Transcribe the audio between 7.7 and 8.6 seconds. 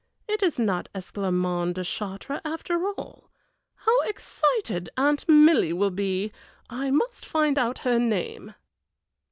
her name."